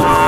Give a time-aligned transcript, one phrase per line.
[0.00, 0.27] Ah!